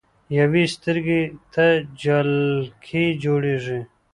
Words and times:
يوې 0.39 0.63
سترګې 0.75 1.21
ته 1.53 1.65
جالکي 2.01 3.05
جوړيږي 3.23 3.79